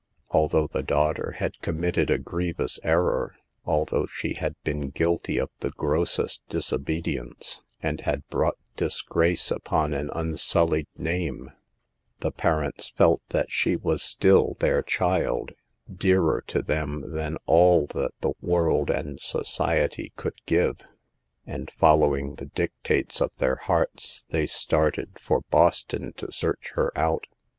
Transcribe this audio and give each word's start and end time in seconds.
Al 0.33 0.47
though 0.47 0.65
the 0.65 0.81
daughter 0.81 1.35
had 1.37 1.59
committed 1.61 2.09
a 2.09 2.17
grievous 2.17 2.79
error, 2.83 3.35
although 3.65 4.07
she 4.07 4.33
had 4.33 4.55
been 4.63 4.89
guilty 4.89 5.37
of 5.37 5.51
the 5.59 5.69
grossest 5.69 6.41
disobedience, 6.49 7.61
and 7.83 8.01
had 8.01 8.27
brought 8.27 8.57
dis 8.75 9.03
grace 9.03 9.51
upon 9.51 9.93
an 9.93 10.09
unsullied 10.15 10.87
name, 10.97 11.51
the 12.19 12.31
parents 12.31 12.89
felt 12.97 13.21
that 13.29 13.51
she 13.51 13.75
was 13.75 14.01
still 14.01 14.55
their 14.59 14.81
child, 14.81 15.51
dearer 15.87 16.43
to 16.47 16.63
them 16.63 17.13
than 17.13 17.37
all 17.45 17.85
that 17.85 18.15
the 18.21 18.33
world 18.41 18.89
and 18.89 19.19
society 19.19 20.11
could 20.15 20.33
give, 20.47 20.79
124 21.43 21.45
SAVE 21.45 21.45
THE 21.45 21.53
GIKLS. 21.53 21.59
and, 21.59 21.79
following 21.79 22.35
the 22.37 22.55
dictates 22.55 23.21
of 23.21 23.35
their 23.37 23.57
hearts, 23.57 24.25
they 24.31 24.47
started 24.47 25.19
for 25.19 25.41
Boston 25.51 26.11
to 26.15 26.31
search 26.31 26.71
her 26.73 26.91
out. 26.97 27.25